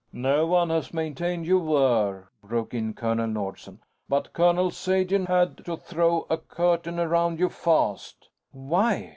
"No 0.11 0.47
one 0.47 0.71
has 0.71 0.95
maintained 0.95 1.45
you 1.45 1.59
were," 1.59 2.27
broke 2.43 2.73
in 2.73 2.95
Colonel 2.95 3.27
Nordsen. 3.27 3.79
"But 4.09 4.33
Colonel 4.33 4.71
Sagen 4.71 5.27
had 5.27 5.57
to 5.65 5.77
throw 5.77 6.25
a 6.27 6.37
curtain 6.39 6.99
around 6.99 7.37
you 7.37 7.49
fast." 7.49 8.27
"Why?" 8.49 9.09